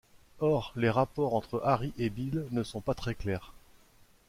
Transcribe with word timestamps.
Or, 0.39 0.73
les 0.75 0.89
rapports 0.89 1.35
entre 1.35 1.61
Harry 1.63 1.93
et 1.99 2.09
Bill 2.09 2.47
ne 2.49 2.63
sont 2.63 2.81
pas 2.81 2.95
très 2.95 3.13
clairs. 3.13 3.53